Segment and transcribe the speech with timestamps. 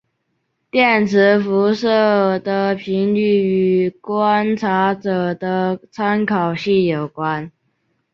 [0.71, 3.45] 电磁辐射的频率
[3.83, 7.51] 与观察者的参考系有关。